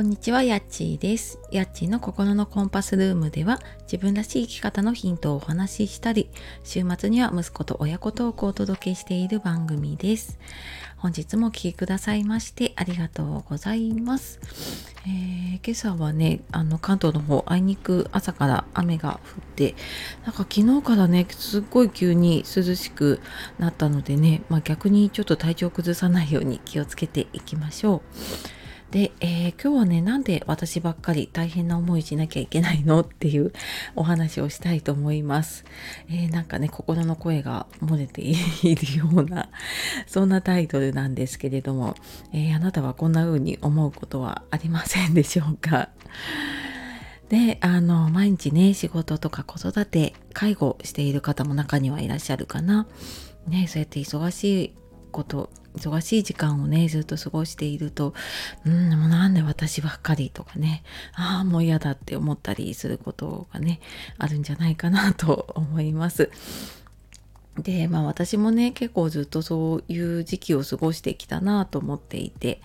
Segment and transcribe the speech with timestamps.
[0.00, 1.38] こんにちは、やっちーです。
[1.52, 6.30] やっちーの心のコンパスルームでは自分らしい生き方のヒントをお話ししたり、
[6.64, 10.38] 週末には息子と親子トークをお届けしている番組です。
[10.96, 14.40] 本日もお聴きくださいましてありがとうございます。
[15.04, 19.74] えー、今朝はね、あの関東の方、あいにく朝から雨が降って、
[20.24, 23.20] なんか昨日からね、すっごい急に涼しく
[23.58, 28.59] なったのでね、まあ、逆にちょっと体調崩さないように気をつけていきましょう。
[28.90, 33.52] で、えー、今日はねなんで私ばっかり大変な思いしなきゃいけないのっていう
[33.94, 35.64] お話をしたいと思います、
[36.08, 38.34] えー、なんかね心の声が漏れてい
[38.74, 39.48] るような
[40.08, 41.94] そんなタイトルなんですけれども、
[42.32, 45.90] えー、あなたはこんな風に思うことはありませんでしょうか？
[47.30, 52.88] であの毎日ね仕事とか子育て介護している方も中にはいらっしゃるかな。
[53.46, 54.74] ねそうやって忙しい
[55.10, 58.14] こと忙しい時間をねずっと過ごしていると
[58.64, 60.82] うんもうなんで私ばっかりとかね
[61.14, 63.80] ああもう嫌だって思ったりすることがね
[64.18, 66.30] あるんじゃないかなと思います。
[67.58, 72.60] でまあ私もね結構ずっとそういう時期を過ごしてきたなと思っていて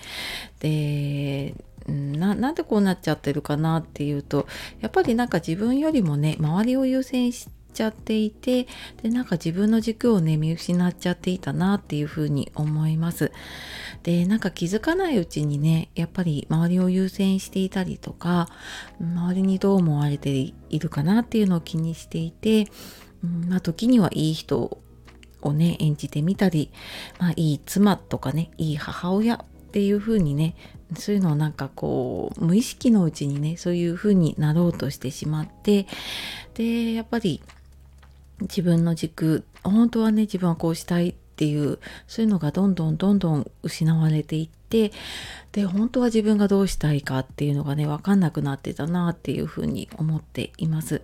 [0.60, 1.56] で
[1.88, 4.48] ななんでこうなっちゃってるかなっていうと
[4.80, 8.68] やっぱりなんか自分よりもね周りを優先しちゃっていて
[9.04, 13.32] でなんか自分の軸をね見失っちゃっていたなっていうふうに思います。
[14.04, 18.48] でなんか気づかないうちにねやっぱり周りを優先していたりとか
[19.00, 22.68] 周りにどう思われているかなっていうのを気にしていて、
[23.24, 24.80] うんまあ、時にはいい人
[25.42, 26.72] をね演じてみたり、
[27.20, 30.56] まあ、いい妻とかねいい母親っていう風にね
[30.98, 35.88] そういうのをなんかこう無意識のうちにねそういう風になろうとしてしまって
[36.54, 37.42] でやっぱり
[38.42, 44.92] 自分の軸本当はね自分はこうしたいっていうそういうのがどんどんどんどん失われていって
[45.52, 51.02] で本当は自分がどうしたいかっていうのがね分かんなくなってたなっていうふうに思っています。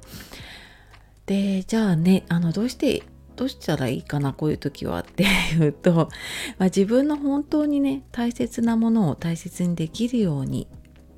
[1.26, 3.04] でじゃあねあのどうして
[3.36, 6.08] どうしたらいいかなこういう時はっていうと、ま
[6.60, 10.68] あ、自分の本当にね大切なものを大切にできるように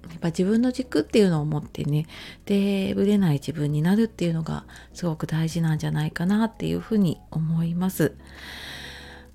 [0.09, 2.07] やっぱ自分の軸っていうのを持ってね
[2.45, 8.15] でぶれない自分になるっていうのがすごく大事なんじゃないかなっていうふうに思います。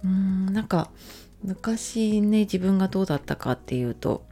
[0.05, 0.91] うんなんか
[1.43, 4.25] 昔ね自分がどうだったかっていうと、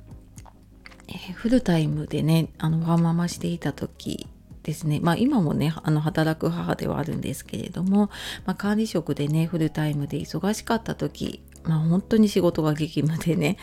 [1.08, 4.26] えー、フルタイムでねあのワンママしていた時
[4.62, 5.00] ですね。
[5.00, 8.10] まあ今もねあの働く母ではあるんですけれども、
[8.44, 13.56] まあ、管理職でねフルタイムで忙しかった時まあ本当に仕事が激務でね。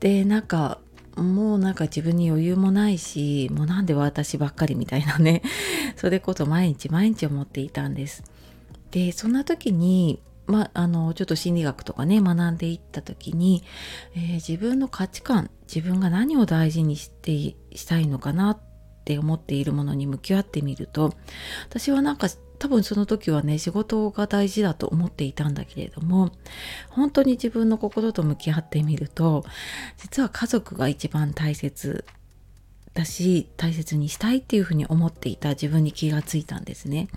[0.00, 0.80] でなんか
[1.16, 5.42] もうなんか自分に余裕もないしもうなんで私ばっかりみたいなね
[5.96, 8.24] それこそ毎日毎日思っていたんです。
[8.90, 13.62] でそんな時にまあ、のちょっと心理学とかね学んでいった時に、
[14.14, 17.32] えー、自分の価値観自分が何を大事にして
[17.74, 18.58] したいのかなっ
[19.06, 21.14] て思っているものに向き合ってみると
[21.70, 22.28] 私はなんか
[22.64, 26.30] 多分その時はね仕事が大事だと思っていたんだけれども
[26.88, 29.44] 本当に自分の心と向き合ってみると
[29.98, 32.06] 実は家族が一番大切
[32.94, 37.08] だし大切にしたいっていうふうに思っていた自分に気がついたんですね。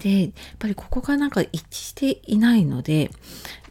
[0.00, 3.10] でやっぱりここがなんか一致していないので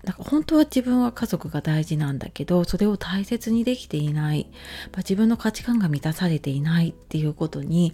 [0.05, 4.47] なんか本当は自分は家族が大事なんだけどそれを大切にできていない
[4.97, 7.93] 自分の価値観が満たされていないっていうことに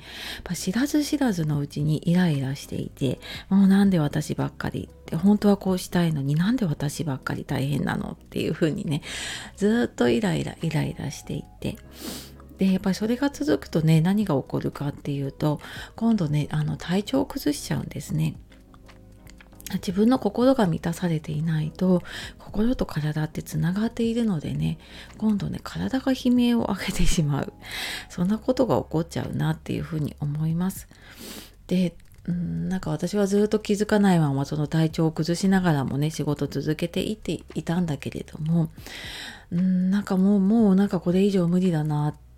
[0.53, 3.19] 知らず知らずのうちにイライラしていて
[3.49, 9.01] もうなんで私ばっかりって本当はこうしたいのになんで私ばっかり大変なのっていうふうにね
[9.55, 11.77] ずっとイライライライラしていて。
[12.61, 15.59] でやっぱりそれが続くとね何が起こるかっていうと
[15.95, 18.35] 今度ねあの体調を崩しちゃうんですね。
[19.73, 22.03] 自分の心が満たされていないと
[22.37, 24.77] 心と体ってつながっているのでね
[25.17, 27.53] 今度ね体が悲鳴を上げてしまう
[28.09, 30.87] そんなことが起こっちゃうなっていうふうに思います。
[31.65, 31.95] で
[32.27, 38.69] うんなんか私はずっと気づかないままその体調を崩しながらもね仕事続けていっていたんだけれども
[39.51, 42.30] うんなんかもうもうなんかこれ以上無理だなって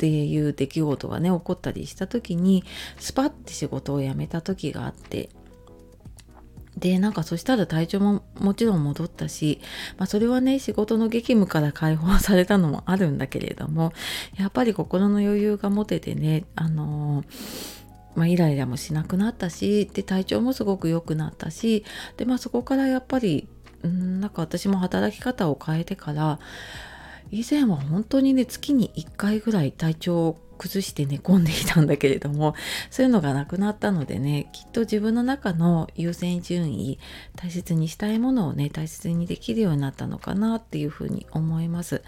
[0.00, 2.64] っていう出来事がね起こったりした時に
[2.98, 5.28] スパッて仕事を辞めた時があって
[6.78, 9.60] でなんかそしたら体調ももちろん戻ったし、
[9.98, 13.92] まあ、それはね仕事の激務から解放されたのもあるんだけれども
[14.38, 17.22] やっぱり心の余裕が持ててねあの
[18.16, 21.84] まあ、イライラもしなくなったしで体調もすごく良くなったし
[22.16, 23.48] で、まあ、そこからやっぱり
[23.86, 26.40] んなんか私も働き方を変えてから
[27.30, 32.54] 以前は本当にね月に1回ぐらい体調を崩して寝込んでいたんだけれども
[32.90, 36.98] そういうのがなくなったのでねきっと自分の中の優先順位
[37.36, 42.02] 大切にしたいものをね大切にできるようになったのかなっていうふうに思います。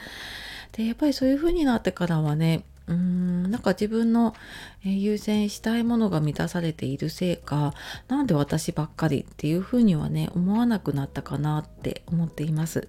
[0.72, 4.34] でやっぱりそういう風になってからはねうーんなんか自分の
[4.82, 7.74] 優先したいものが満たされているせいか
[8.08, 12.88] なんで私ばっかりっていうふうにはね思わなくなったかなって思っています。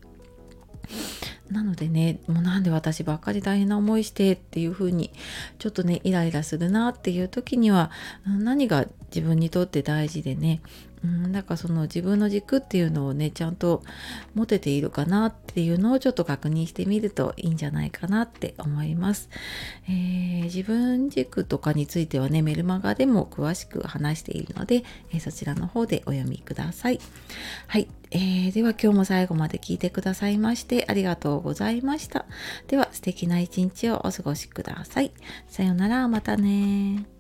[1.53, 5.11] なのでねもうなんで私ばっかり大変な思いしてっていう風に
[5.59, 7.91] ちょっとねイライラするなっていう時には
[8.25, 10.61] 何が自分にとって大事でね
[11.03, 13.83] うん、なんかその自分の軸っていうのをねちゃんと
[14.33, 19.29] 持てているかなっていうのをちょっと確認してみるといいんじゃないかなって思います。
[19.87, 26.99] えー、自分軸とかについてはねメルマガでも詳しく話しているので、えー、そちらの方でお読みください。
[27.67, 32.25] はい、えー、では今日も最後まで聞いてくださいましてありがとうございました。
[32.67, 35.11] では素敵な一日をお過ごしください。
[35.47, 37.12] さようならまたね